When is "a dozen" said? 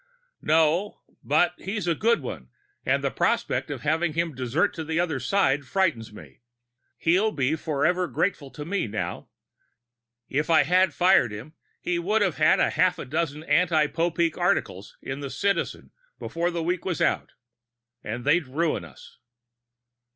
12.97-13.43